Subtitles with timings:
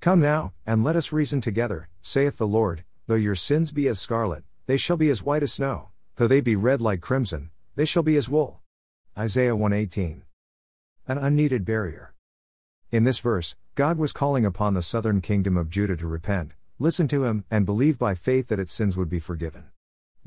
[0.00, 3.98] Come now, and let us reason together, saith the Lord, though your sins be as
[3.98, 7.84] scarlet, they shall be as white as snow, though they be red like crimson, they
[7.84, 8.60] shall be as wool.
[9.18, 10.22] Isaiah 118.
[11.08, 12.14] An unneeded barrier.
[12.92, 17.08] In this verse, God was calling upon the southern kingdom of Judah to repent, listen
[17.08, 19.64] to him, and believe by faith that its sins would be forgiven.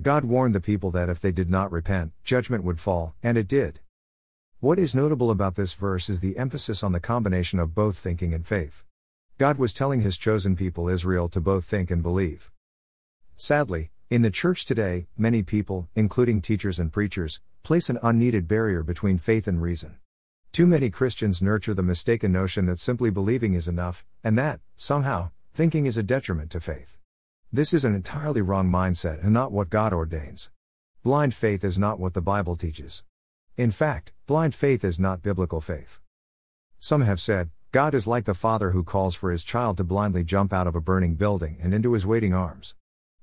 [0.01, 3.47] God warned the people that if they did not repent, judgment would fall, and it
[3.47, 3.79] did.
[4.59, 8.33] What is notable about this verse is the emphasis on the combination of both thinking
[8.33, 8.83] and faith.
[9.41, 12.51] God was telling his chosen people Israel to both think and believe.
[13.35, 18.83] Sadly, in the church today, many people, including teachers and preachers, place an unneeded barrier
[18.83, 19.97] between faith and reason.
[20.51, 25.31] Too many Christians nurture the mistaken notion that simply believing is enough, and that, somehow,
[25.55, 26.99] thinking is a detriment to faith.
[27.51, 30.51] This is an entirely wrong mindset and not what God ordains.
[31.01, 33.03] Blind faith is not what the Bible teaches.
[33.57, 35.99] In fact, blind faith is not biblical faith.
[36.77, 40.25] Some have said, God is like the father who calls for his child to blindly
[40.25, 42.75] jump out of a burning building and into his waiting arms.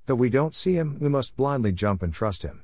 [0.07, 2.63] Though we don't see him, we must blindly jump and trust him.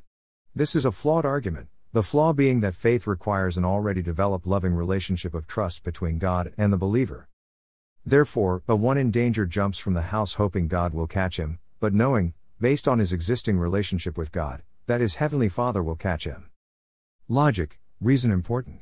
[0.56, 4.74] This is a flawed argument, the flaw being that faith requires an already developed loving
[4.74, 7.28] relationship of trust between God and the believer.
[8.04, 11.94] Therefore, the one in danger jumps from the house hoping God will catch him, but
[11.94, 16.50] knowing, based on his existing relationship with God, that his heavenly Father will catch him.
[17.28, 18.82] Logic, reason important.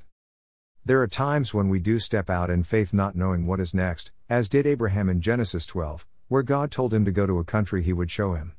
[0.86, 4.12] There are times when we do step out in faith not knowing what is next,
[4.30, 7.82] as did Abraham in Genesis 12, where God told him to go to a country
[7.82, 8.52] he would show him.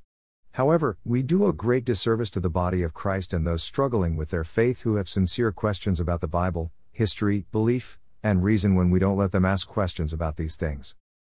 [0.52, 4.30] However, we do a great disservice to the body of Christ and those struggling with
[4.30, 8.98] their faith who have sincere questions about the Bible, history, belief, and reason when we
[8.98, 10.96] don't let them ask questions about these things.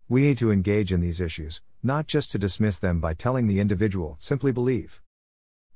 [0.08, 3.59] We need to engage in these issues, not just to dismiss them by telling the
[3.59, 5.02] individual, simply believe.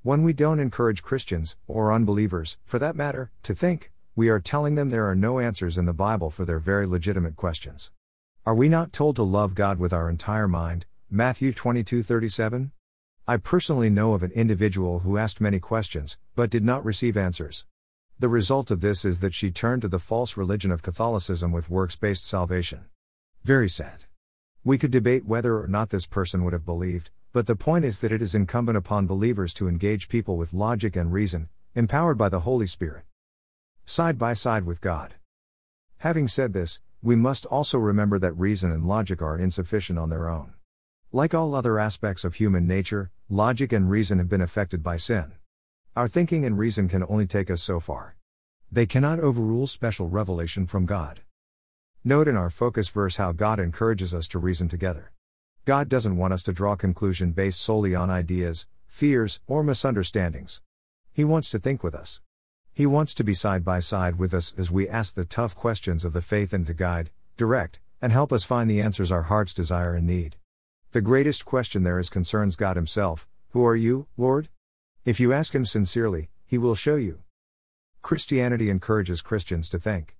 [0.03, 4.75] When we don't encourage Christians, or unbelievers, for that matter, to think, we are telling
[4.75, 7.91] them there are no answers in the Bible for their very legitimate questions.
[8.45, 10.85] Are we not told to love God with our entire mind?
[11.09, 12.71] Matthew 22:37.
[13.27, 17.65] I personally know of an individual who asked many questions, but did not receive answers.
[18.17, 21.69] The result of this is that she turned to the false religion of Catholicism with
[21.69, 22.85] works based salvation.
[23.43, 24.05] Very sad.
[24.63, 27.99] We could debate whether or not this person would have believed, but the point is
[27.99, 32.29] that it is incumbent upon believers to engage people with logic and reason, empowered by
[32.29, 33.05] the Holy Spirit
[33.89, 35.15] side by side with God.
[35.97, 40.29] Having said this, we must also remember that reason and logic are insufficient on their
[40.29, 40.53] own.
[41.11, 45.31] Like all other aspects of human nature, logic and reason have been affected by sin.
[45.95, 48.15] Our thinking and reason can only take us so far.
[48.71, 51.21] They cannot overrule special revelation from God.
[52.03, 55.11] Note in our focus verse how God encourages us to reason together.
[55.65, 60.61] God doesn't want us to draw conclusion based solely on ideas, fears, or misunderstandings.
[61.11, 62.21] He wants to think with us.
[62.79, 66.05] He wants to be side by side with us as we ask the tough questions
[66.05, 69.53] of the faith and to guide, direct, and help us find the answers our hearts
[69.53, 70.37] desire and need.
[70.93, 74.47] The greatest question there is concerns God Himself Who are you, Lord?
[75.03, 77.23] If you ask Him sincerely, He will show you.
[78.01, 80.15] Christianity encourages Christians to think.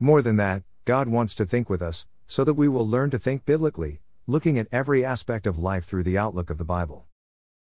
[0.00, 3.20] More than that, God wants to think with us, so that we will learn to
[3.20, 7.06] think biblically, looking at every aspect of life through the outlook of the Bible.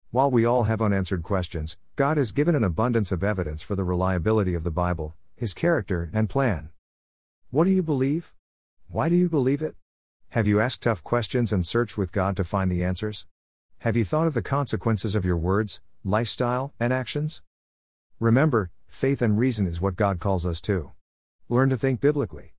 [0.09, 3.83] While we all have unanswered questions, God has given an abundance of evidence for the
[3.83, 6.69] reliability of the Bible, His character, and plan.
[7.51, 8.33] What do you believe?
[8.87, 9.75] Why do you believe it?
[10.29, 13.25] Have you asked tough questions and searched with God to find the answers?
[13.79, 17.41] Have you thought of the consequences of your words, lifestyle, and actions?
[18.17, 20.93] Remember, faith and reason is what God calls us to.
[21.49, 22.53] Learn to think biblically.